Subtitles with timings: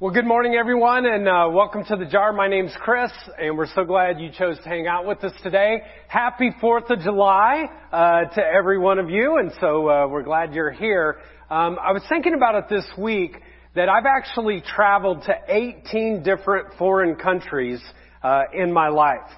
[0.00, 2.32] Well, good morning, everyone, and uh, welcome to the jar.
[2.32, 5.82] My name's Chris, and we're so glad you chose to hang out with us today.
[6.08, 10.54] Happy Fourth of July uh, to every one of you, and so uh, we're glad
[10.54, 11.18] you're here.
[11.50, 13.42] Um, I was thinking about it this week
[13.74, 17.82] that I've actually traveled to 18 different foreign countries
[18.22, 19.28] uh, in my life.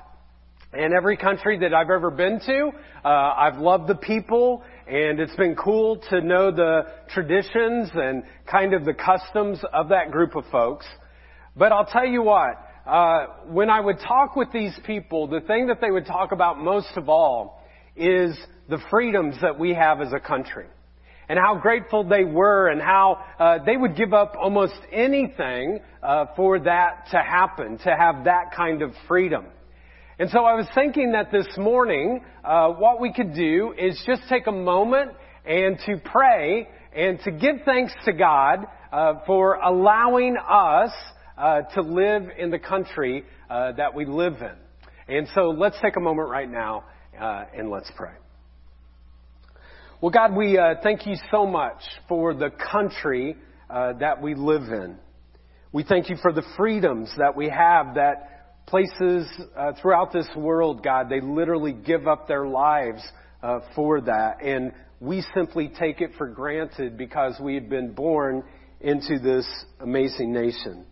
[0.72, 2.70] And every country that I've ever been to,
[3.04, 6.82] uh, I've loved the people, and it's been cool to know the
[7.14, 10.84] traditions and kind of the customs of that group of folks.
[11.56, 15.68] But I'll tell you what, uh, when I would talk with these people, the thing
[15.68, 17.62] that they would talk about most of all
[17.96, 18.38] is
[18.68, 20.66] the freedoms that we have as a country.
[21.26, 26.26] And how grateful they were and how uh, they would give up almost anything uh,
[26.36, 29.46] for that to happen, to have that kind of freedom.
[30.22, 34.22] And so I was thinking that this morning, uh, what we could do is just
[34.28, 35.10] take a moment
[35.44, 40.92] and to pray and to give thanks to God uh, for allowing us
[41.36, 45.12] uh, to live in the country uh, that we live in.
[45.12, 46.84] And so let's take a moment right now
[47.20, 48.14] uh, and let's pray.
[50.00, 53.36] Well, God, we uh, thank you so much for the country
[53.68, 54.98] that we live in.
[55.72, 58.31] We thank you for the freedoms that we have that
[58.66, 63.02] places uh, throughout this world, God, they literally give up their lives
[63.42, 64.42] uh, for that.
[64.42, 68.44] And we simply take it for granted because we've been born
[68.80, 69.46] into this
[69.80, 70.86] amazing nation.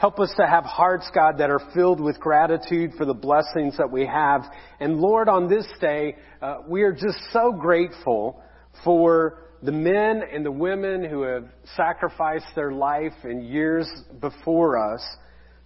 [0.00, 3.90] Help us to have hearts, God, that are filled with gratitude for the blessings that
[3.90, 4.42] we have.
[4.80, 8.42] And Lord, on this day, uh, we are just so grateful
[8.82, 11.44] for the men and the women who have
[11.76, 13.88] sacrificed their life in years
[14.20, 15.02] before us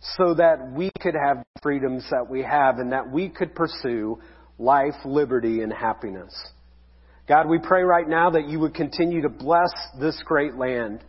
[0.00, 4.19] so that we could have the freedoms that we have and that we could pursue
[4.58, 6.34] life, liberty, and happiness.
[7.28, 11.03] God, we pray right now that you would continue to bless this great land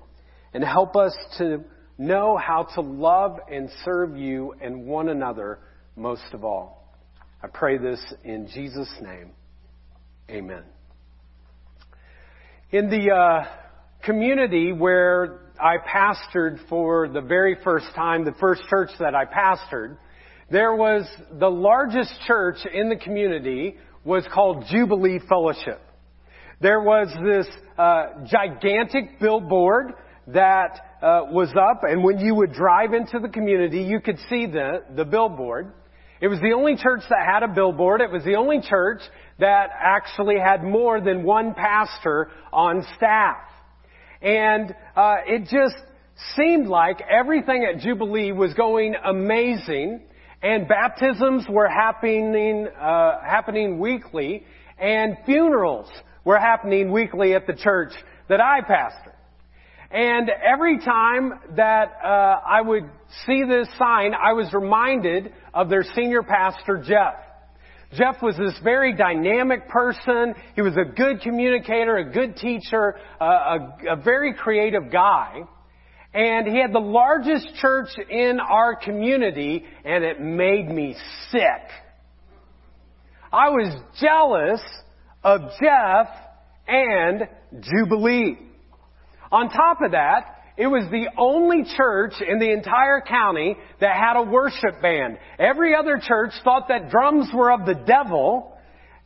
[0.54, 1.64] and help us to
[1.98, 5.60] know how to love and serve you and one another
[5.96, 6.96] most of all.
[7.44, 9.32] I pray this in Jesus' name.
[10.30, 10.64] Amen.
[12.72, 13.46] In the uh,
[14.04, 19.98] community where I pastored for the very first time, the first church that I pastored,
[20.50, 21.06] there was
[21.40, 25.82] the largest church in the community was called Jubilee Fellowship.
[26.62, 27.48] There was this
[27.78, 29.94] uh, gigantic billboard
[30.28, 34.46] that uh, was up, and when you would drive into the community, you could see
[34.46, 35.74] the the billboard.
[36.20, 38.02] It was the only church that had a billboard.
[38.02, 39.02] It was the only church
[39.40, 43.38] that actually had more than one pastor on staff.
[44.22, 45.76] And uh, it just
[46.36, 50.02] seemed like everything at Jubilee was going amazing,
[50.42, 54.44] and baptisms were happening uh, happening weekly,
[54.80, 55.90] and funerals
[56.24, 57.92] were happening weekly at the church
[58.30, 59.14] that I pastor.
[59.90, 62.90] And every time that uh, I would
[63.26, 67.16] see this sign, I was reminded of their senior pastor, Jeff.
[67.94, 70.36] Jeff was this very dynamic person.
[70.56, 75.42] He was a good communicator, a good teacher, a, a, a very creative guy.
[76.14, 80.96] And he had the largest church in our community, and it made me
[81.32, 81.42] sick.
[83.32, 84.62] I was jealous
[85.24, 86.08] of Jeff
[86.68, 87.28] and
[87.62, 88.38] Jubilee.
[89.32, 94.18] On top of that, it was the only church in the entire county that had
[94.18, 95.20] a worship band.
[95.38, 98.58] Every other church thought that drums were of the devil,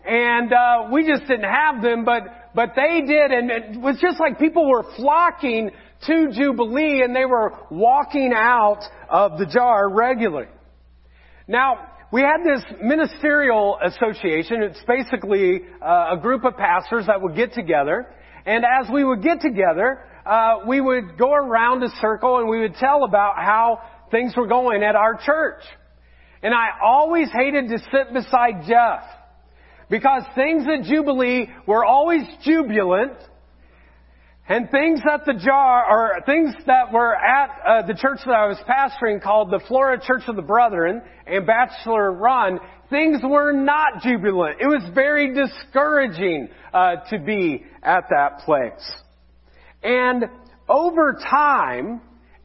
[0.05, 2.23] and uh, we just didn't have them, but
[2.53, 5.71] but they did, and it was just like people were flocking
[6.07, 10.47] to Jubilee, and they were walking out of the jar regularly.
[11.47, 14.63] Now, we had this ministerial association.
[14.63, 18.07] It's basically uh, a group of pastors that would get together.
[18.45, 22.59] And as we would get together, uh, we would go around a circle and we
[22.59, 25.63] would tell about how things were going at our church.
[26.43, 29.03] And I always hated to sit beside Jeff
[29.89, 33.13] because things at Jubilee were always jubilant
[34.47, 38.47] and things at the jar, or things that were at uh, the church that I
[38.47, 42.59] was pastoring called the Flora Church of the Brethren and Bachelor Run,
[42.89, 44.57] things were not jubilant.
[44.59, 48.91] It was very discouraging uh, to be at that place.
[49.83, 50.25] And
[50.69, 52.01] over time,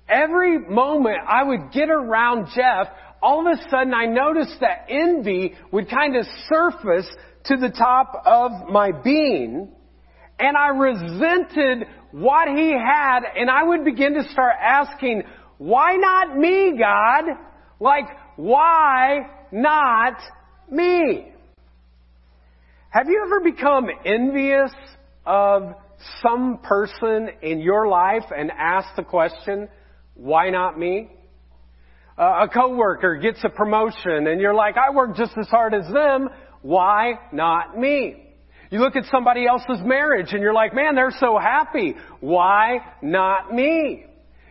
[0.08, 2.88] every moment I would get around Jeff,
[3.22, 7.08] all of a sudden I noticed that envy would kind of surface
[7.44, 9.72] to the top of my being.
[10.38, 15.22] And I resented what he had and I would begin to start asking,
[15.58, 17.24] why not me, God?
[17.80, 18.06] Like,
[18.36, 20.18] why not
[20.70, 21.32] me?
[22.90, 24.72] Have you ever become envious
[25.24, 25.74] of
[26.22, 29.68] some person in your life and ask the question,
[30.14, 31.10] Why not me?
[32.18, 35.86] Uh, a coworker gets a promotion and you're like, I work just as hard as
[35.92, 36.30] them.
[36.62, 38.26] Why not me?
[38.70, 41.94] You look at somebody else's marriage and you're like, man, they're so happy.
[42.20, 44.06] Why not me?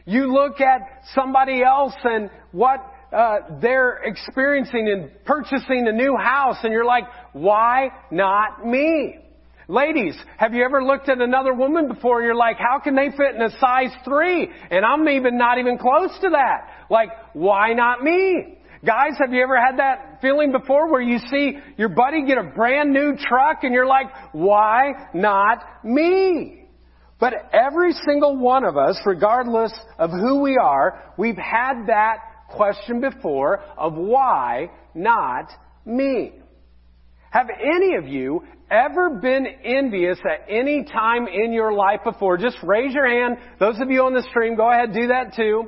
[0.06, 0.82] You look at
[1.16, 7.06] somebody else and what uh, they're experiencing in purchasing a new house and you're like,
[7.34, 9.18] why not me?
[9.68, 13.10] Ladies, have you ever looked at another woman before and you're like, how can they
[13.10, 14.48] fit in a size three?
[14.70, 16.86] And I'm even not even close to that.
[16.90, 18.60] Like, why not me?
[18.86, 22.52] Guys, have you ever had that feeling before where you see your buddy get a
[22.56, 26.66] brand new truck and you're like, why not me?
[27.20, 32.18] But every single one of us, regardless of who we are, we've had that
[32.50, 35.50] question before of why not
[35.86, 36.34] me?
[37.32, 42.38] Have any of you ever been envious at any time in your life before?
[42.38, 43.38] Just raise your hand.
[43.60, 45.66] Those of you on the stream, go ahead, and do that too.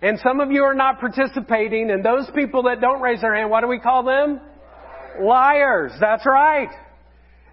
[0.00, 3.50] And some of you are not participating, and those people that don't raise their hand,
[3.50, 4.40] what do we call them?
[5.20, 5.92] Liars.
[6.00, 6.68] That's right.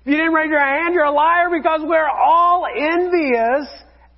[0.02, 3.68] If you didn't raise your hand, you're a liar because we're all envious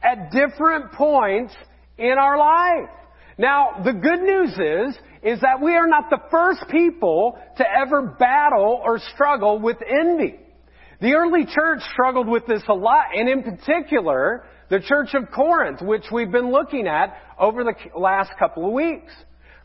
[0.02, 1.54] at different points
[1.98, 2.90] in our life.
[3.38, 8.02] Now, the good news is, is that we are not the first people to ever
[8.02, 10.40] battle or struggle with envy.
[11.00, 15.82] The early church struggled with this a lot, and in particular, the church of Corinth,
[15.82, 19.14] which we've been looking at over the last couple of weeks.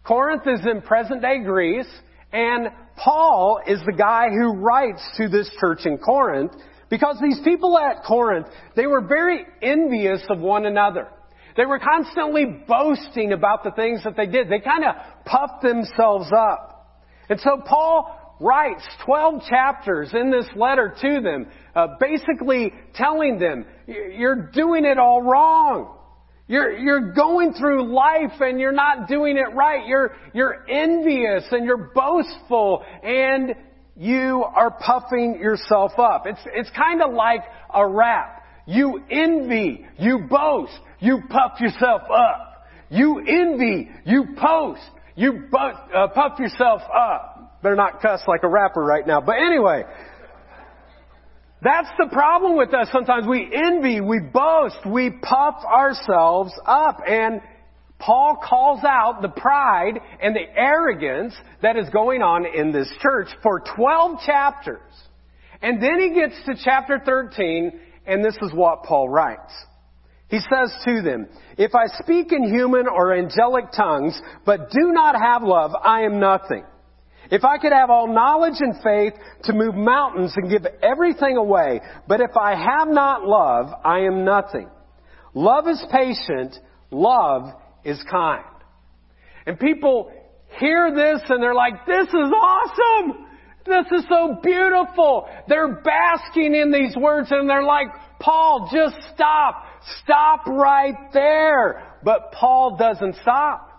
[0.05, 1.88] Corinth is in present day Greece,
[2.32, 6.52] and Paul is the guy who writes to this church in Corinth
[6.90, 8.46] because these people at Corinth,
[8.76, 11.08] they were very envious of one another.
[11.56, 14.50] They were constantly boasting about the things that they did.
[14.50, 14.94] They kind of
[15.25, 17.00] puffed themselves up.
[17.29, 23.64] And so Paul writes 12 chapters in this letter to them, uh, basically telling them,
[23.87, 25.96] you're doing it all wrong.
[26.49, 29.87] You're, you're going through life and you're not doing it right.
[29.87, 33.55] You're, you're envious and you're boastful and
[33.96, 36.25] you are puffing yourself up.
[36.26, 37.40] It's, it's kind of like
[37.73, 38.44] a rap.
[38.67, 42.67] You envy, you boast, you puff yourself up.
[42.90, 44.82] You envy, you post,
[45.17, 47.31] you bu- uh, puff yourself up.
[47.62, 49.20] Better not cuss like a rapper right now.
[49.20, 49.85] But anyway,
[51.62, 52.88] that's the problem with us.
[52.93, 56.99] Sometimes we envy, we boast, we puff ourselves up.
[57.06, 57.41] And
[58.00, 63.29] Paul calls out the pride and the arrogance that is going on in this church
[63.44, 64.81] for 12 chapters.
[65.62, 69.53] And then he gets to chapter 13, and this is what Paul writes.
[70.26, 75.15] He says to them, If I speak in human or angelic tongues, but do not
[75.15, 76.65] have love, I am nothing.
[77.32, 79.14] If I could have all knowledge and faith
[79.44, 84.23] to move mountains and give everything away, but if I have not love, I am
[84.23, 84.69] nothing.
[85.32, 86.58] Love is patient.
[86.90, 87.44] Love
[87.84, 88.44] is kind.
[89.46, 90.12] And people
[90.61, 93.26] hear this and they're like, this is awesome!
[93.64, 95.26] This is so beautiful!
[95.49, 97.87] They're basking in these words and they're like,
[98.20, 99.64] Paul, just stop!
[100.05, 101.96] Stop right there!
[102.05, 103.72] But Paul doesn't stop.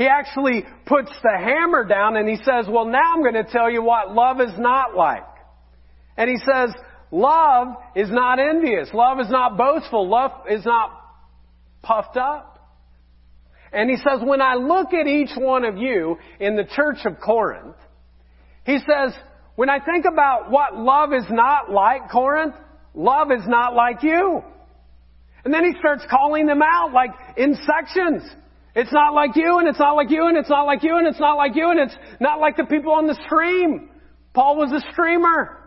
[0.00, 3.70] He actually puts the hammer down and he says, well now I'm going to tell
[3.70, 5.28] you what love is not like.
[6.16, 6.70] And he says,
[7.10, 8.88] love is not envious.
[8.94, 10.08] Love is not boastful.
[10.08, 10.90] Love is not
[11.82, 12.66] puffed up.
[13.74, 17.20] And he says, when I look at each one of you in the church of
[17.20, 17.76] Corinth,
[18.64, 19.12] he says,
[19.54, 22.54] when I think about what love is not like Corinth,
[22.94, 24.42] love is not like you.
[25.44, 28.22] And then he starts calling them out like in sections.
[28.74, 31.06] It's not like you, and it's not like you, and it's not like you, and
[31.06, 33.90] it's not like you, and it's not like the people on the stream.
[34.32, 35.58] Paul was a streamer.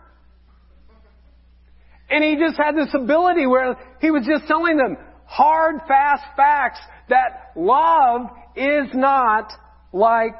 [2.10, 6.80] And he just had this ability where he was just telling them hard, fast facts
[7.10, 9.52] that love is not
[9.92, 10.40] like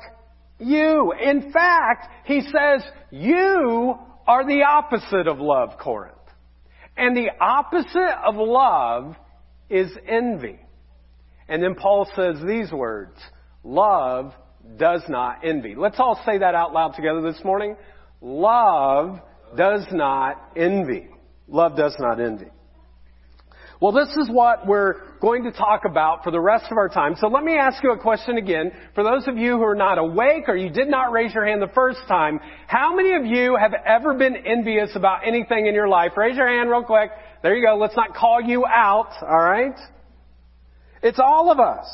[0.60, 1.14] you.
[1.22, 3.96] In fact, he says, you
[4.28, 6.16] are the opposite of love, Corinth.
[6.96, 9.16] And the opposite of love
[9.70, 10.60] is envy.
[11.48, 13.18] And then Paul says these words,
[13.64, 14.34] love
[14.78, 15.76] does not envy.
[15.76, 17.76] Let's all say that out loud together this morning.
[18.22, 19.20] Love
[19.58, 21.08] does not envy.
[21.48, 22.48] Love does not envy.
[23.84, 27.16] Well, this is what we're going to talk about for the rest of our time.
[27.20, 28.72] So let me ask you a question again.
[28.96, 31.62] For those of you who are not awake or you did not raise your hand
[31.62, 35.90] the first time, how many of you have ever been envious about anything in your
[35.90, 36.14] life?
[36.16, 37.10] Raise your hand real quick.
[37.42, 37.76] There you go.
[37.76, 39.76] Let's not call you out, alright?
[41.04, 41.86] It's all of us.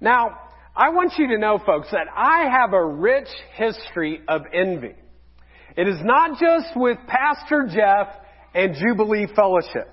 [0.00, 0.38] Now,
[0.76, 4.94] I want you to know, folks, that I have a rich history of envy.
[5.76, 8.08] It is not just with Pastor Jeff
[8.54, 9.88] and Jubilee Fellowship,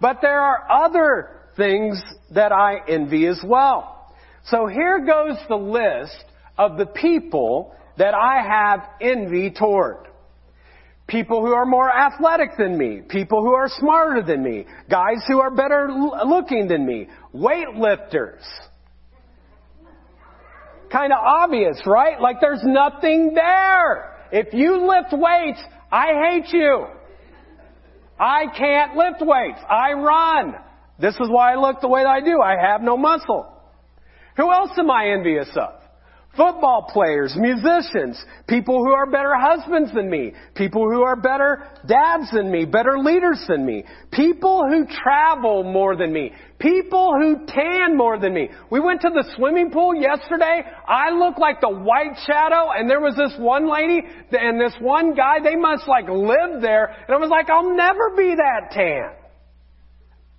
[0.00, 2.02] But there are other things
[2.34, 4.12] that I envy as well.
[4.46, 6.24] So here goes the list
[6.58, 10.08] of the people that I have envy toward.
[11.06, 13.02] People who are more athletic than me.
[13.08, 14.64] People who are smarter than me.
[14.90, 15.88] Guys who are better
[16.26, 17.08] looking than me.
[17.34, 18.42] Weightlifters.
[20.90, 22.20] Kind of obvious, right?
[22.20, 24.16] Like there's nothing there.
[24.32, 25.60] If you lift weights,
[25.92, 26.86] I hate you.
[28.18, 29.58] I can't lift weights.
[29.68, 30.54] I run.
[30.98, 32.40] This is why I look the way that I do.
[32.40, 33.52] I have no muscle.
[34.36, 35.74] Who else am I envious of?
[36.36, 42.28] Football players, musicians, people who are better husbands than me, people who are better dads
[42.32, 47.96] than me, better leaders than me, people who travel more than me, people who tan
[47.96, 48.48] more than me.
[48.68, 50.62] We went to the swimming pool yesterday.
[50.88, 55.14] I looked like the white shadow and there was this one lady and this one
[55.14, 56.86] guy, they must like live there.
[57.06, 59.10] And I was like, I'll never be that tan.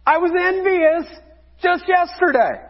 [0.06, 1.08] I was envious
[1.62, 2.62] just yesterday.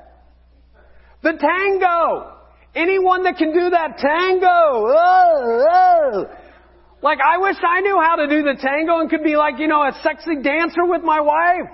[1.23, 2.34] The tango.
[2.75, 4.45] Anyone that can do that tango.
[4.47, 6.25] Oh, oh.
[7.01, 9.67] Like I wish I knew how to do the tango and could be like, you
[9.67, 11.69] know, a sexy dancer with my wife.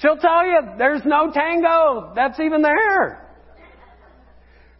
[0.00, 3.28] She'll tell you there's no tango that's even there.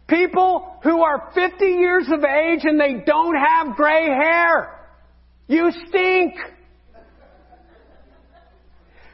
[0.07, 4.79] People who are 50 years of age and they don't have gray hair.
[5.47, 6.33] You stink.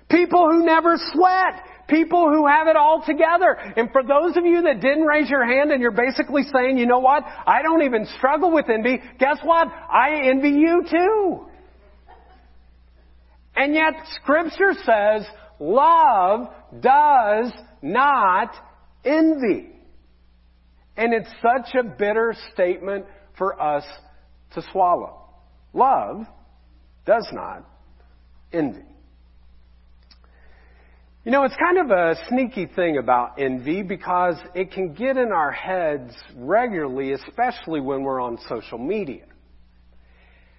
[0.10, 1.64] People who never sweat.
[1.90, 3.58] People who have it all together.
[3.76, 6.86] And for those of you that didn't raise your hand and you're basically saying, you
[6.86, 7.24] know what?
[7.24, 9.02] I don't even struggle with envy.
[9.20, 9.68] Guess what?
[9.68, 11.46] I envy you too.
[13.56, 15.26] And yet scripture says
[15.60, 16.48] love
[16.80, 18.52] does not
[19.04, 19.70] envy.
[20.96, 23.06] And it's such a bitter statement
[23.38, 23.84] for us
[24.54, 25.26] to swallow.
[25.74, 26.26] Love
[27.06, 27.66] does not
[28.52, 28.89] envy.
[31.30, 35.32] You know, it's kind of a sneaky thing about envy because it can get in
[35.32, 39.26] our heads regularly, especially when we're on social media.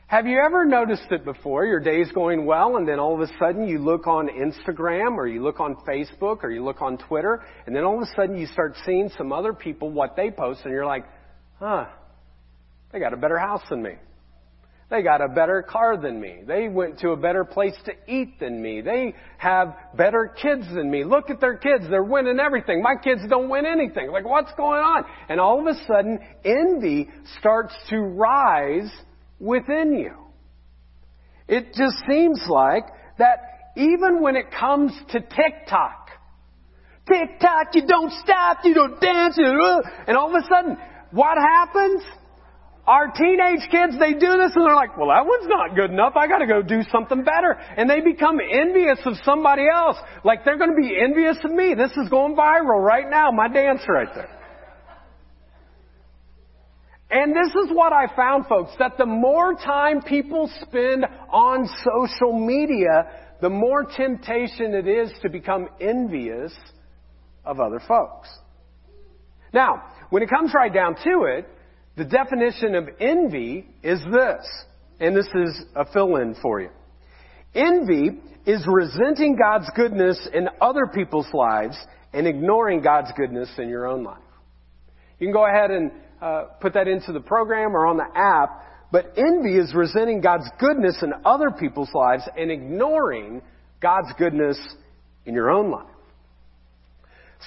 [0.07, 1.65] Have you ever noticed it before?
[1.67, 5.27] Your day's going well and then all of a sudden you look on Instagram or
[5.27, 8.39] you look on Facebook or you look on Twitter and then all of a sudden
[8.39, 11.05] you start seeing some other people what they post and you're like,
[11.59, 11.87] huh,
[12.93, 13.95] they got a better house than me.
[14.91, 16.41] They got a better car than me.
[16.45, 18.81] They went to a better place to eat than me.
[18.81, 21.05] They have better kids than me.
[21.05, 21.85] Look at their kids.
[21.89, 22.83] They're winning everything.
[22.83, 24.11] My kids don't win anything.
[24.11, 25.05] Like, what's going on?
[25.29, 28.91] And all of a sudden, envy starts to rise
[29.39, 30.17] within you.
[31.47, 32.85] It just seems like
[33.19, 36.09] that even when it comes to TikTok,
[37.07, 40.77] TikTok, you don't stop, you don't dance, uh, and all of a sudden,
[41.13, 42.03] what happens?
[42.91, 46.15] Our teenage kids, they do this and they're like, well, that one's not good enough.
[46.17, 47.57] I gotta go do something better.
[47.77, 49.97] And they become envious of somebody else.
[50.25, 51.75] Like they're gonna be envious of me.
[51.75, 53.31] This is going viral right now.
[53.31, 54.37] My dance right there.
[57.13, 62.45] And this is what I found, folks, that the more time people spend on social
[62.45, 63.07] media,
[63.41, 66.53] the more temptation it is to become envious
[67.45, 68.29] of other folks.
[69.53, 71.49] Now, when it comes right down to it,
[71.97, 74.47] the definition of envy is this,
[75.01, 76.71] and this is a fill in for you.
[77.55, 81.77] Envy is resenting God's goodness in other people's lives
[82.13, 84.19] and ignoring God's goodness in your own life.
[85.19, 85.91] You can go ahead and
[86.23, 90.49] uh, put that into the program or on the app, but envy is resenting God's
[90.59, 93.43] goodness in other people's lives and ignoring
[93.81, 94.59] God's goodness
[95.27, 95.87] in your own life.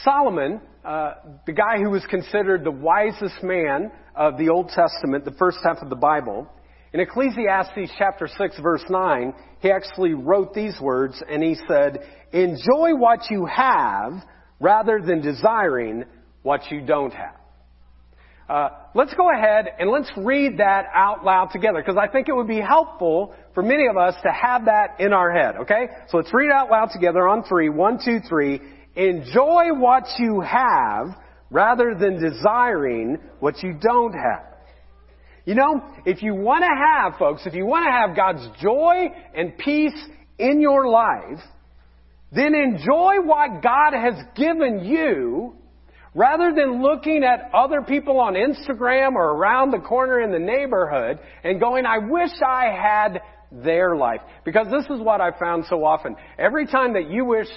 [0.03, 1.13] Solomon, uh,
[1.45, 5.77] the guy who was considered the wisest man of the Old Testament, the first half
[5.81, 6.47] of the Bible,
[6.93, 12.95] in Ecclesiastes chapter 6 verse 9, he actually wrote these words and he said, enjoy
[12.95, 14.13] what you have
[14.59, 16.03] rather than desiring
[16.43, 17.35] what you don't have.
[18.47, 22.35] Uh, let's go ahead and let's read that out loud together because I think it
[22.35, 25.55] would be helpful for many of us to have that in our head.
[25.61, 27.69] Okay, so let's read out loud together on three.
[27.69, 28.59] One, two, three.
[28.95, 31.15] Enjoy what you have
[31.49, 34.53] rather than desiring what you don't have.
[35.45, 39.07] You know, if you want to have, folks, if you want to have God's joy
[39.35, 39.99] and peace
[40.37, 41.39] in your life,
[42.31, 45.55] then enjoy what God has given you
[46.15, 51.19] rather than looking at other people on Instagram or around the corner in the neighborhood
[51.43, 53.21] and going, I wish I had
[53.51, 54.21] their life.
[54.45, 56.15] Because this is what I've found so often.
[56.39, 57.47] Every time that you wish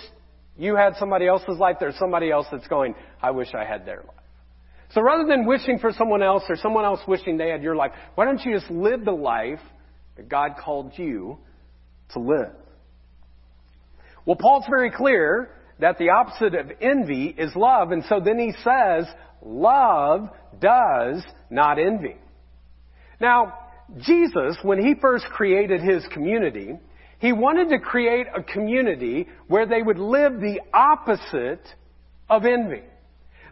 [0.58, 3.98] you had somebody else's life, there's somebody else that's going, I wish I had their
[3.98, 4.16] life.
[4.92, 7.92] So rather than wishing for someone else or someone else wishing they had your life,
[8.14, 9.60] why don't you just live the life
[10.16, 11.38] that God called you
[12.12, 12.52] to live?
[14.24, 18.52] Well, Paul's very clear that the opposite of envy is love, and so then he
[18.64, 19.06] says,
[19.44, 20.28] love
[20.60, 22.16] does not envy.
[23.20, 23.54] Now,
[23.98, 26.78] Jesus, when he first created his community,
[27.18, 31.66] he wanted to create a community where they would live the opposite
[32.28, 32.82] of envy.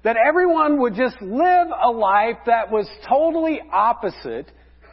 [0.03, 4.51] That everyone would just live a life that was totally opposite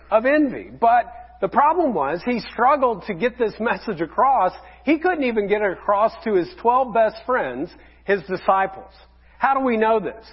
[0.09, 0.69] of envy.
[0.69, 1.05] But
[1.41, 4.53] the problem was he struggled to get this message across.
[4.85, 7.69] He couldn't even get it across to his 12 best friends,
[8.05, 8.91] his disciples.
[9.37, 10.25] How do we know this?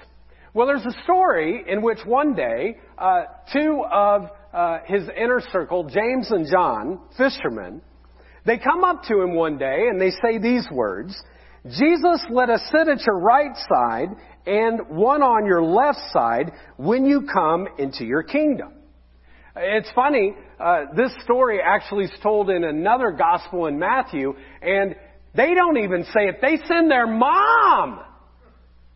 [0.55, 5.89] Well, there's a story in which one day, uh, two of uh, his inner circle,
[5.89, 7.83] James and John, fishermen,
[8.49, 11.15] they come up to him one day and they say these words,
[11.65, 14.09] Jesus, let us sit at your right side
[14.47, 18.73] and one on your left side when you come into your kingdom.
[19.57, 24.95] It's funny, uh, this story actually is told in another gospel in Matthew, and
[25.35, 26.37] they don't even say it.
[26.41, 28.01] They send their mom.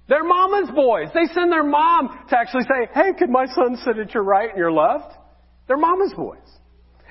[0.09, 1.09] Their mama's boys.
[1.15, 4.49] They send their mom to actually say, hey, could my son sit at your right
[4.49, 5.15] and your left?
[5.67, 6.39] They're mama's boys.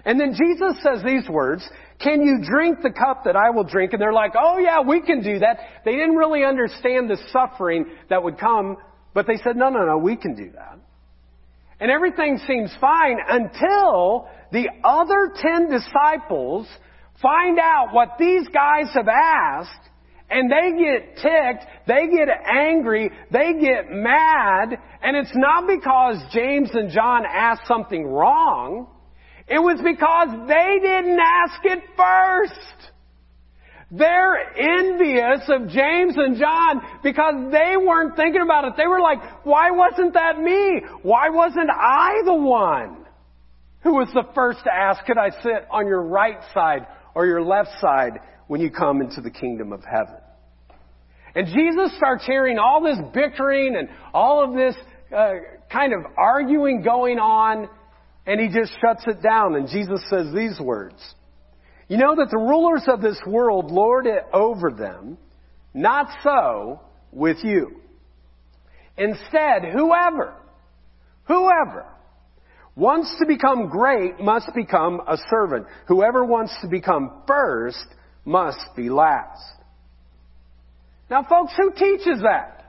[0.05, 1.67] And then Jesus says these words,
[2.03, 3.93] can you drink the cup that I will drink?
[3.93, 5.59] And they're like, oh yeah, we can do that.
[5.85, 8.77] They didn't really understand the suffering that would come,
[9.13, 10.77] but they said, no, no, no, we can do that.
[11.79, 16.67] And everything seems fine until the other ten disciples
[17.21, 19.89] find out what these guys have asked
[20.31, 26.69] and they get ticked, they get angry, they get mad, and it's not because James
[26.73, 28.87] and John asked something wrong.
[29.47, 32.91] It was because they didn't ask it first.
[33.91, 38.73] They're envious of James and John because they weren't thinking about it.
[38.77, 40.81] They were like, why wasn't that me?
[41.03, 43.05] Why wasn't I the one
[43.83, 47.41] who was the first to ask, could I sit on your right side or your
[47.41, 50.15] left side when you come into the kingdom of heaven?
[51.35, 54.75] And Jesus starts hearing all this bickering and all of this
[55.15, 55.33] uh,
[55.69, 57.67] kind of arguing going on
[58.25, 59.55] and he just shuts it down.
[59.55, 61.01] And Jesus says these words.
[61.87, 65.17] You know that the rulers of this world lord it over them.
[65.73, 66.81] Not so
[67.11, 67.81] with you.
[68.97, 70.33] Instead, whoever,
[71.25, 71.85] whoever
[72.75, 75.65] wants to become great must become a servant.
[75.87, 77.85] Whoever wants to become first
[78.25, 79.53] must be last.
[81.09, 82.59] Now folks, who teaches that?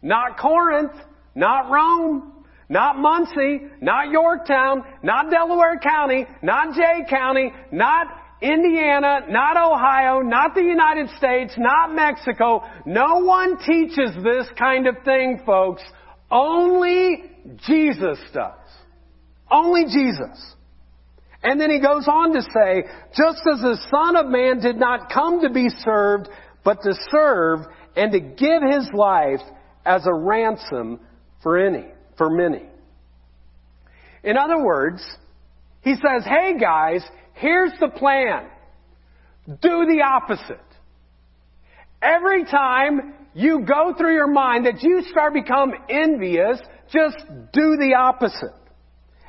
[0.00, 0.92] Not Corinth,
[1.34, 2.37] not Rome,
[2.68, 8.06] not Muncie, not Yorktown, not Delaware County, not Jay County, not
[8.42, 12.62] Indiana, not Ohio, not the United States, not Mexico.
[12.84, 15.82] No one teaches this kind of thing, folks.
[16.30, 17.24] Only
[17.66, 18.52] Jesus does.
[19.50, 20.54] Only Jesus.
[21.42, 22.84] And then he goes on to say,
[23.16, 26.28] just as the Son of Man did not come to be served,
[26.64, 27.60] but to serve
[27.96, 29.40] and to give his life
[29.86, 31.00] as a ransom
[31.42, 31.86] for any
[32.18, 32.66] for many.
[34.22, 35.02] In other words,
[35.82, 37.02] he says, hey guys,
[37.34, 38.48] here's the plan.
[39.46, 40.60] Do the opposite.
[42.02, 46.58] Every time you go through your mind that you start become envious,
[46.92, 47.16] just
[47.52, 48.54] do the opposite.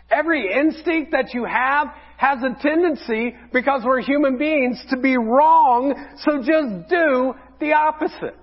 [0.10, 5.94] Every instinct that you have has a tendency, because we're human beings, to be wrong,
[6.18, 8.36] so just do the opposite.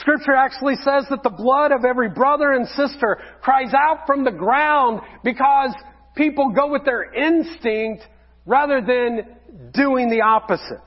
[0.00, 4.32] Scripture actually says that the blood of every brother and sister cries out from the
[4.32, 5.72] ground because
[6.16, 8.02] people go with their instinct
[8.44, 10.80] rather than doing the opposite.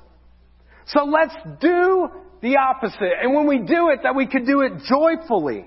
[0.87, 2.09] So let's do
[2.41, 3.13] the opposite.
[3.21, 5.65] And when we do it, that we could do it joyfully.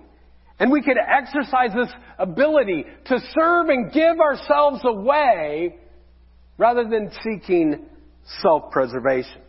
[0.59, 5.77] And we could exercise this ability to serve and give ourselves away
[6.59, 7.87] rather than seeking
[8.43, 9.41] self-preservation.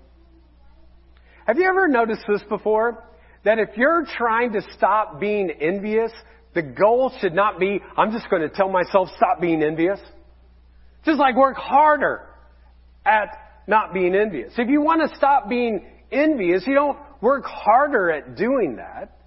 [1.45, 3.03] Have you ever noticed this before?
[3.43, 6.11] That if you're trying to stop being envious,
[6.53, 9.99] the goal should not be, I'm just going to tell myself stop being envious.
[11.05, 12.27] Just like work harder
[13.05, 13.29] at
[13.67, 14.53] not being envious.
[14.57, 19.17] If you want to stop being envious, you don't work harder at doing that.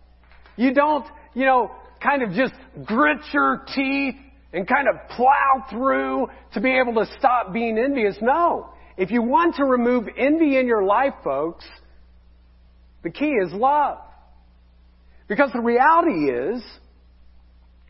[0.56, 1.72] You don't, you know,
[2.02, 4.14] kind of just grit your teeth
[4.52, 8.16] and kind of plow through to be able to stop being envious.
[8.20, 8.70] No.
[8.96, 11.64] If you want to remove envy in your life, folks,
[13.04, 13.98] the key is love.
[15.28, 16.62] Because the reality is,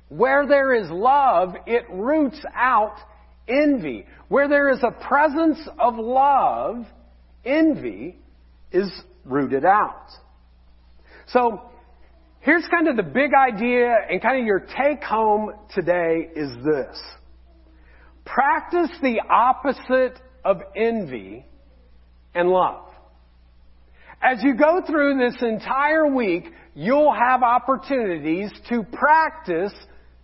[0.08, 2.96] where there is love, it roots out
[3.48, 4.04] envy.
[4.28, 6.84] Where there is a presence of love,
[7.44, 8.18] envy
[8.70, 8.90] is
[9.24, 10.06] rooted out.
[11.28, 11.62] So,
[12.40, 17.00] here's kind of the big idea and kind of your take home today is this.
[18.24, 21.46] Practice the opposite of envy
[22.34, 22.93] and love.
[24.22, 29.72] As you go through this entire week, you'll have opportunities to practice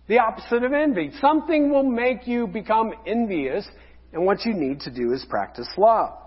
[0.07, 1.11] the opposite of envy.
[1.21, 3.65] Something will make you become envious,
[4.13, 6.17] and what you need to do is practice love.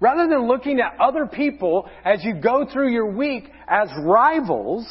[0.00, 4.84] Rather than looking at other people as you go through your week as rivals,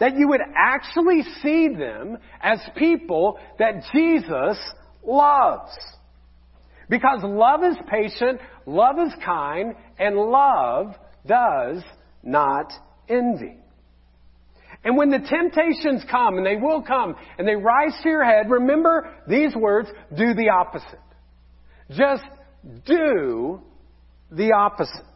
[0.00, 4.58] that you would actually see them as people that Jesus
[5.06, 5.70] loves.
[6.92, 10.94] Because love is patient, love is kind, and love
[11.26, 11.82] does
[12.22, 12.70] not
[13.08, 13.56] envy.
[14.84, 18.50] And when the temptations come, and they will come, and they rise to your head,
[18.50, 21.00] remember these words, do the opposite.
[21.92, 22.24] Just
[22.84, 23.62] do
[24.30, 25.06] the opposite.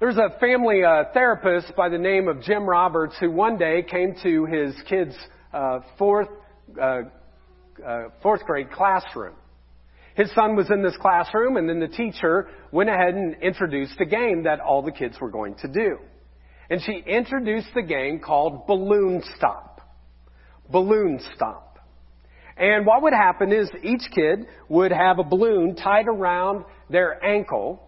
[0.00, 4.14] There's a family uh, therapist by the name of Jim Roberts who one day came
[4.22, 5.16] to his kid's
[5.52, 6.28] uh, fourth,
[6.80, 7.02] uh,
[7.86, 9.34] uh fourth grade classroom.
[10.14, 14.04] His son was in this classroom, and then the teacher went ahead and introduced a
[14.04, 15.98] game that all the kids were going to do.
[16.70, 19.80] And she introduced the game called Balloon Stop.
[20.70, 21.78] Balloon Stop.
[22.56, 27.82] And what would happen is each kid would have a balloon tied around their ankle,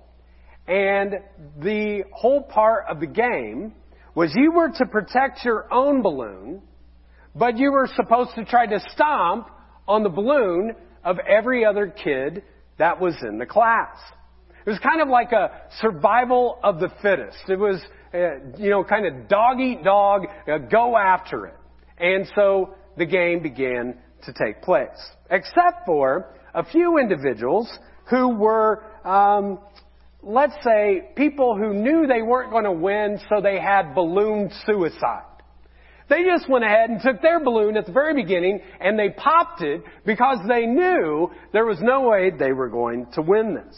[0.67, 1.15] and
[1.61, 3.73] the whole part of the game
[4.17, 6.63] was you were to protect your own balloon,
[7.37, 9.49] but you were supposed to try to stomp
[9.87, 10.75] on the balloon
[11.07, 12.43] of every other kid
[12.79, 13.97] that was in the class.
[14.67, 17.39] It was kind of like a survival of the fittest.
[17.49, 17.81] It was,
[18.13, 21.55] uh, you know, kind of dog eat dog, uh, go after it.
[21.99, 24.89] And so the game began to take place.
[25.31, 27.71] Except for a few individuals
[28.11, 29.61] who were, um,
[30.23, 35.36] let's say, people who knew they weren't going to win, so they had balloon suicide.
[36.09, 39.63] They just went ahead and took their balloon at the very beginning and they popped
[39.63, 43.77] it because they knew there was no way they were going to win this.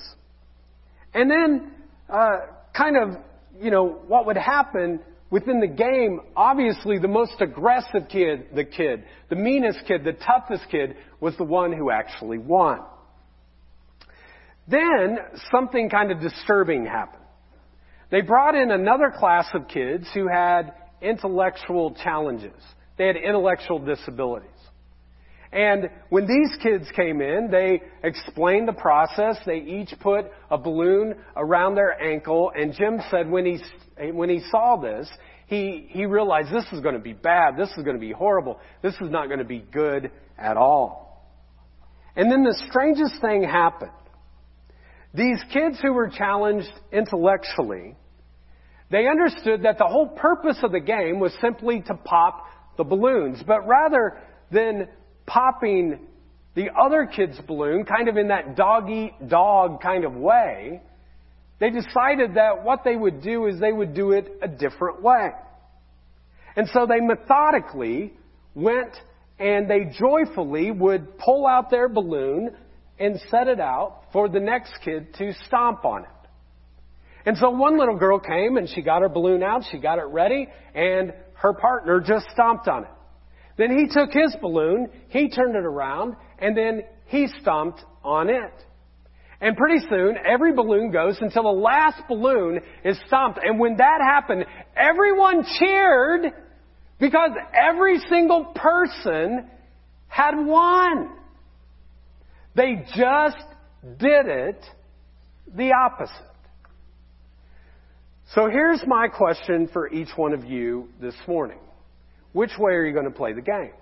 [1.15, 1.73] And then,
[2.09, 2.41] uh,
[2.77, 3.17] kind of,
[3.61, 9.05] you know, what would happen within the game, obviously the most aggressive kid, the kid,
[9.31, 12.81] the meanest kid, the toughest kid was the one who actually won.
[14.67, 15.19] Then
[15.51, 17.25] something kind of disturbing happened.
[18.11, 22.61] They brought in another class of kids who had intellectual challenges.
[22.97, 24.51] They had intellectual disabilities.
[25.51, 29.39] And when these kids came in, they explained the process.
[29.47, 32.53] They each put a balloon around their ankle.
[32.55, 35.09] And Jim said when he, when he saw this,
[35.47, 37.57] he, he realized this is going to be bad.
[37.57, 38.61] This is going to be horrible.
[38.83, 41.09] This is not going to be good at all.
[42.15, 43.93] And then the strangest thing happened.
[45.15, 47.97] These kids who were challenged intellectually
[48.91, 52.47] they understood that the whole purpose of the game was simply to pop
[52.77, 53.43] the balloons.
[53.47, 54.19] But rather
[54.51, 54.89] than
[55.27, 56.07] popping
[56.55, 60.81] the other kid's balloon, kind of in that dog eat dog kind of way,
[61.61, 65.31] they decided that what they would do is they would do it a different way.
[66.57, 68.15] And so they methodically
[68.55, 68.97] went
[69.39, 72.57] and they joyfully would pull out their balloon
[72.99, 76.11] and set it out for the next kid to stomp on it.
[77.29, 80.07] And so one little girl came and she got her balloon out, she got it
[80.07, 82.91] ready, and her partner just stomped on it.
[83.59, 88.55] Then he took his balloon, he turned it around, and then he stomped on it.
[89.43, 93.41] And pretty soon, every balloon goes until the last balloon is stomped.
[93.45, 96.33] And when that happened, everyone cheered
[96.99, 99.51] because every single person
[100.07, 101.11] had won.
[102.55, 103.45] They just
[103.99, 104.65] did it
[105.55, 106.28] the opposite.
[108.35, 111.59] So here's my question for each one of you this morning.
[112.33, 113.73] Which way are you going to play the game?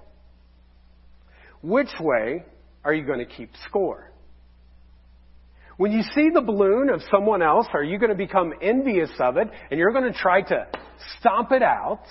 [1.62, 2.44] Which way
[2.84, 4.12] are you going to keep score?
[5.78, 9.36] When you see the balloon of someone else, are you going to become envious of
[9.36, 10.66] it and you're going to try to
[11.18, 12.04] stomp it out?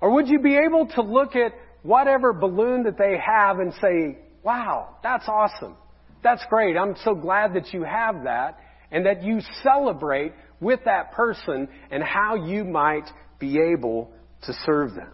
[0.00, 4.18] Or would you be able to look at whatever balloon that they have and say,
[4.42, 5.76] wow, that's awesome.
[6.24, 6.76] That's great.
[6.76, 8.58] I'm so glad that you have that
[8.90, 14.10] and that you celebrate with that person and how you might be able
[14.42, 15.12] to serve them.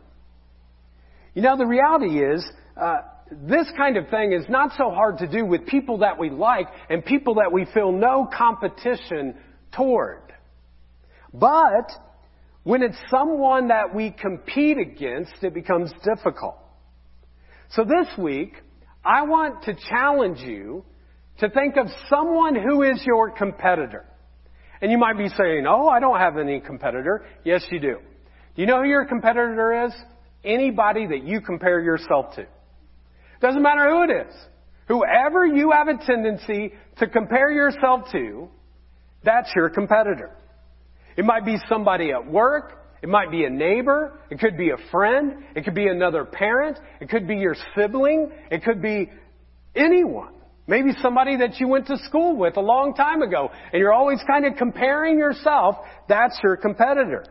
[1.34, 2.44] You know, the reality is,
[2.80, 2.96] uh,
[3.30, 6.68] this kind of thing is not so hard to do with people that we like
[6.88, 9.34] and people that we feel no competition
[9.74, 10.22] toward.
[11.34, 11.90] But
[12.62, 16.56] when it's someone that we compete against, it becomes difficult.
[17.70, 18.54] So this week,
[19.04, 20.84] I want to challenge you
[21.38, 24.04] to think of someone who is your competitor.
[24.80, 27.26] And you might be saying, oh, I don't have any competitor.
[27.44, 27.96] Yes, you do.
[28.54, 29.92] Do you know who your competitor is?
[30.44, 32.46] Anybody that you compare yourself to.
[33.40, 34.34] Doesn't matter who it is.
[34.88, 38.48] Whoever you have a tendency to compare yourself to,
[39.24, 40.30] That's your competitor.
[41.16, 42.84] It might be somebody at work.
[43.02, 44.20] It might be a neighbor.
[44.30, 45.44] It could be a friend.
[45.56, 46.78] It could be another parent.
[47.00, 48.30] It could be your sibling.
[48.50, 49.10] It could be
[49.74, 50.35] anyone.
[50.66, 54.20] Maybe somebody that you went to school with a long time ago and you're always
[54.26, 55.76] kind of comparing yourself.
[56.08, 57.24] That's your competitor.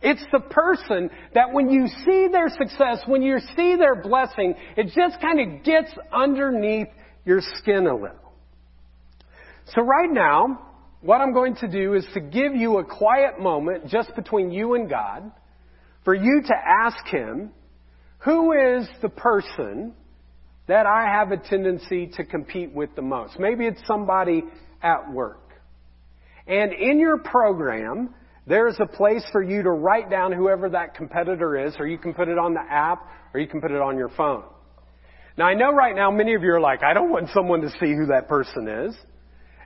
[0.00, 4.92] It's the person that when you see their success, when you see their blessing, it
[4.94, 6.86] just kind of gets underneath
[7.24, 8.32] your skin a little.
[9.74, 10.60] So right now,
[11.00, 14.74] what I'm going to do is to give you a quiet moment just between you
[14.74, 15.32] and God
[16.04, 17.50] for you to ask Him,
[18.18, 19.94] who is the person
[20.68, 23.38] that I have a tendency to compete with the most?
[23.38, 24.44] Maybe it's somebody
[24.82, 25.40] at work.
[26.46, 28.14] And in your program,
[28.46, 32.14] there's a place for you to write down whoever that competitor is, or you can
[32.14, 34.44] put it on the app, or you can put it on your phone.
[35.36, 37.70] Now I know right now many of you are like, I don't want someone to
[37.70, 38.96] see who that person is.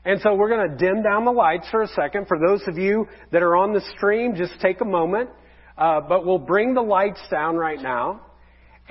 [0.04, 2.26] And so we're going to dim down the lights for a second.
[2.26, 5.30] For those of you that are on the stream, just take a moment.
[5.78, 8.20] Uh, but we'll bring the lights down right now.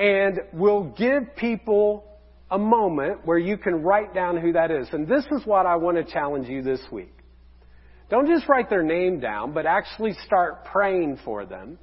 [0.01, 2.03] And we'll give people
[2.49, 4.87] a moment where you can write down who that is.
[4.91, 7.13] And this is what I want to challenge you this week.
[8.09, 11.77] Don't just write their name down, but actually start praying for them.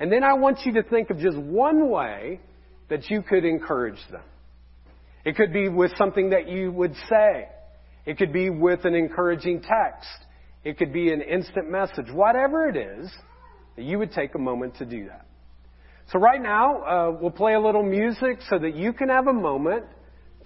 [0.00, 2.40] And then I want you to think of just one way
[2.90, 4.24] that you could encourage them.
[5.24, 7.46] It could be with something that you would say.
[8.04, 10.10] It could be with an encouraging text.
[10.64, 12.06] It could be an instant message.
[12.12, 13.12] Whatever it is,
[13.76, 15.26] you would take a moment to do that.
[16.10, 19.32] So right now, uh, we'll play a little music so that you can have a
[19.32, 19.84] moment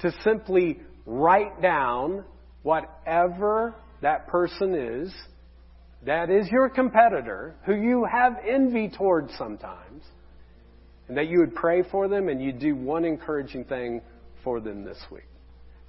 [0.01, 2.25] to simply write down
[2.62, 5.12] whatever that person is
[6.05, 10.05] that is your competitor, who you have envy towards sometimes,
[11.09, 14.01] and that you would pray for them and you'd do one encouraging thing
[14.45, 15.27] for them this week.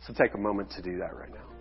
[0.06, 1.57] So take a moment to do that right now.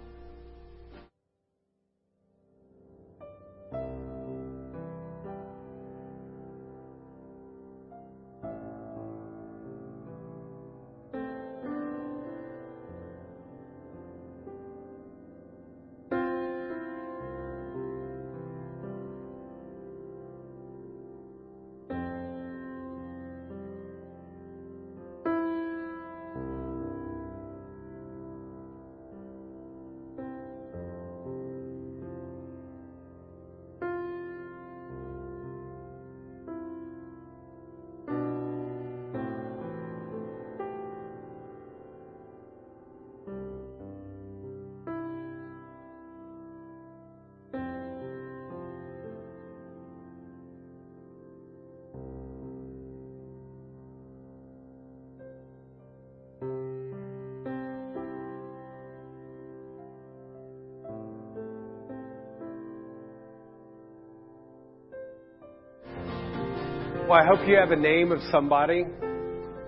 [67.08, 68.84] Well, I hope you have a name of somebody,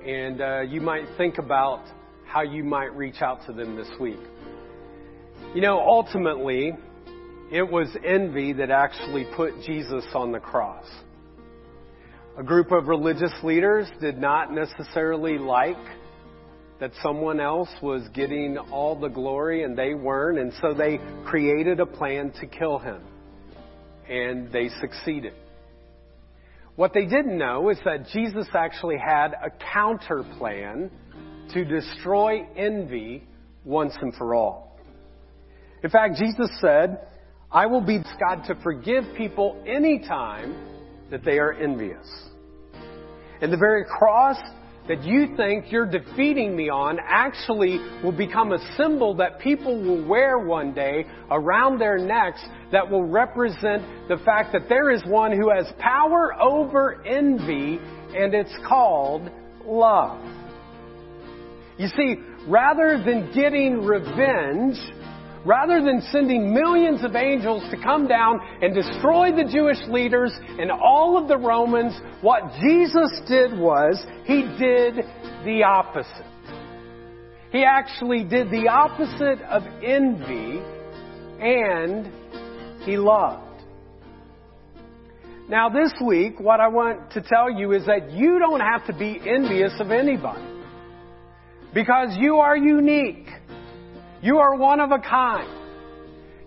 [0.05, 1.85] and uh, you might think about
[2.27, 4.18] how you might reach out to them this week.
[5.55, 6.72] You know, ultimately,
[7.53, 10.85] it was envy that actually put Jesus on the cross.
[12.37, 15.77] A group of religious leaders did not necessarily like
[16.81, 21.79] that someone else was getting all the glory and they weren't, and so they created
[21.79, 23.01] a plan to kill him.
[24.09, 25.35] And they succeeded.
[26.79, 30.93] What they didn't know is that Jesus actually had a counter plan
[31.53, 33.25] to destroy envy
[33.64, 34.79] once and for all.
[35.83, 37.01] In fact, Jesus said,
[37.51, 40.55] I will be God to forgive people anytime
[41.11, 42.07] that they are envious.
[43.43, 44.38] And the very cross
[44.88, 50.07] that you think you're defeating me on actually will become a symbol that people will
[50.07, 55.31] wear one day around their necks that will represent the fact that there is one
[55.31, 57.79] who has power over envy
[58.16, 59.31] and it's called
[59.64, 60.24] love.
[61.77, 62.16] You see,
[62.48, 64.77] rather than getting revenge,
[65.44, 70.70] rather than sending millions of angels to come down and destroy the Jewish leaders and
[70.70, 74.96] all of the Romans, what Jesus did was, He did
[75.44, 76.27] the opposite.
[77.51, 80.61] He actually did the opposite of envy
[81.40, 82.12] and
[82.85, 83.44] He loved.
[85.48, 88.92] Now this week, what I want to tell you is that you don't have to
[88.92, 90.44] be envious of anybody.
[91.72, 93.29] Because you are unique.
[94.22, 95.48] You are one of a kind.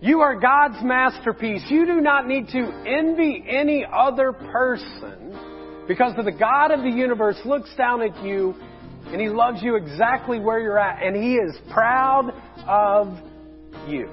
[0.02, 1.64] You are God's masterpiece.
[1.70, 5.38] You do not need to envy any other person
[5.88, 8.56] because the God of the universe looks down at you
[9.06, 12.34] and He loves you exactly where you're at and He is proud
[12.68, 13.18] of
[13.88, 14.10] you.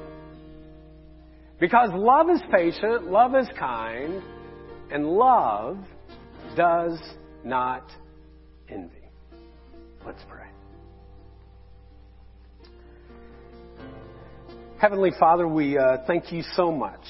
[1.58, 4.22] Because love is patient, love is kind,
[4.92, 5.78] and love
[6.56, 6.98] does
[7.44, 7.90] not
[8.68, 9.10] envy.
[10.04, 10.47] Let's pray.
[14.80, 17.00] Heavenly Father, we uh, thank you so much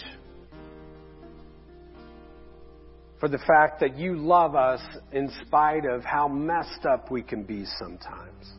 [3.21, 4.81] for the fact that you love us
[5.13, 8.53] in spite of how messed up we can be sometimes.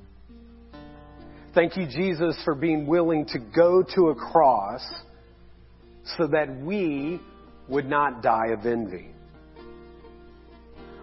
[1.55, 4.85] Thank you, Jesus, for being willing to go to a cross
[6.15, 7.19] so that we
[7.67, 9.09] would not die of envy.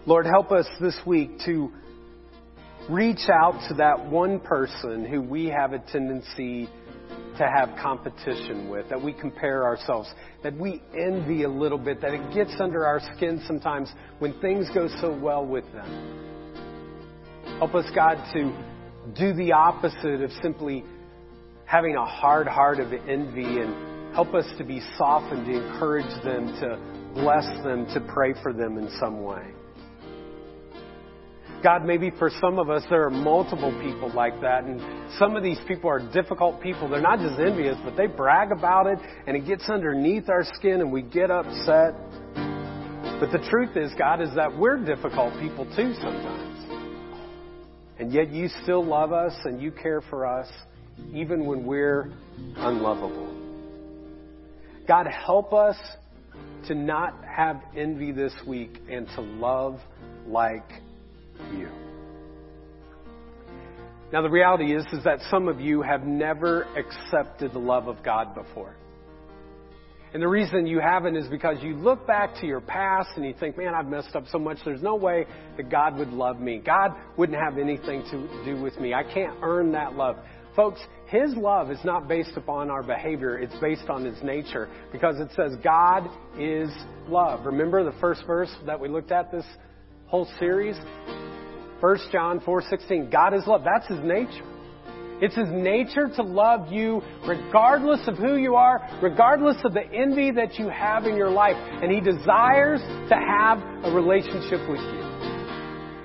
[0.07, 1.73] Lord, help us this week to
[2.89, 6.69] reach out to that one person who we have a tendency
[7.39, 10.09] to have competition with, that we compare ourselves,
[10.43, 14.67] that we envy a little bit, that it gets under our skin sometimes when things
[14.75, 16.25] go so well with them.
[17.59, 18.53] Help us, God, to
[19.19, 20.85] do the opposite of simply
[21.67, 26.47] having a hard heart of envy and help us to be softened, to encourage them,
[26.61, 26.79] to
[27.15, 29.53] bless them, to pray for them in some way.
[31.63, 34.81] God, maybe for some of us, there are multiple people like that, and
[35.19, 36.89] some of these people are difficult people.
[36.89, 40.81] They're not just envious, but they brag about it, and it gets underneath our skin,
[40.81, 41.95] and we get upset.
[43.19, 46.57] But the truth is, God, is that we're difficult people too sometimes.
[47.99, 50.49] And yet you still love us and you care for us,
[51.15, 52.13] even when we're
[52.57, 53.35] unlovable.
[54.87, 55.77] God, help us
[56.69, 59.81] to not have envy this week and to love
[60.27, 60.69] like
[61.53, 61.69] you.
[64.13, 68.03] Now the reality is, is that some of you have never accepted the love of
[68.03, 68.77] God before.
[70.15, 73.35] And the reason you haven't is because you look back to your past and you
[73.39, 74.59] think, man, I've messed up so much.
[74.65, 76.63] There's no way that God would love me.
[76.65, 78.95] God wouldn't have anything to do with me.
[78.95, 80.17] I can't earn that love.
[80.55, 83.37] Folks, His love is not based upon our behavior.
[83.37, 86.71] It's based on His nature because it says God is
[87.09, 87.45] love.
[87.45, 89.45] Remember the first verse that we looked at this
[90.07, 90.77] whole series?
[91.81, 93.11] 1 John 4:16.
[93.11, 93.63] God is love.
[93.65, 94.45] That's his nature.
[95.21, 100.31] It's his nature to love you regardless of who you are, regardless of the envy
[100.33, 101.57] that you have in your life.
[101.57, 105.07] And he desires to have a relationship with you.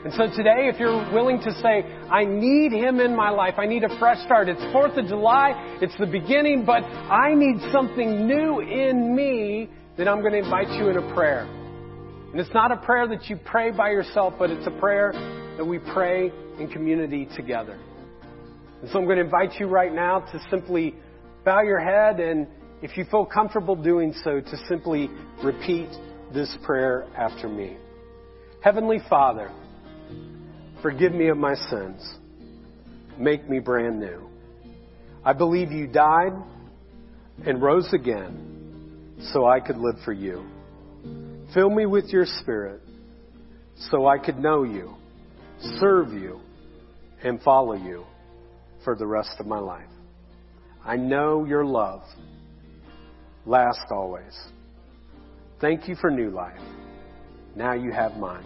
[0.03, 3.67] And so today, if you're willing to say, I need Him in my life, I
[3.67, 4.49] need a fresh start.
[4.49, 10.07] It's 4th of July, it's the beginning, but I need something new in me, then
[10.07, 11.43] I'm going to invite you in a prayer.
[12.31, 15.12] And it's not a prayer that you pray by yourself, but it's a prayer
[15.62, 17.78] that we pray in community together.
[18.82, 20.95] And so I'm going to invite you right now to simply
[21.45, 22.47] bow your head and
[22.82, 25.08] if you feel comfortable doing so, to simply
[25.43, 25.88] repeat
[26.34, 27.78] this prayer after me.
[28.63, 29.52] Heavenly Father,
[30.82, 32.12] forgive me of my sins.
[33.19, 34.32] Make me brand new.
[35.24, 36.34] I believe you died
[37.45, 40.43] and rose again so I could live for you.
[41.54, 42.82] Fill me with your spirit
[43.91, 44.95] so I could know you
[45.80, 46.39] serve you,
[47.24, 48.06] and follow you
[48.84, 49.88] for the rest of my life.
[50.84, 52.02] I know your love
[53.45, 54.38] lasts always.
[55.60, 56.60] Thank you for new life.
[57.56, 58.45] Now you have mine.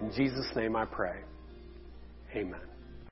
[0.00, 1.16] In Jesus' name I pray.
[2.34, 2.71] Amen.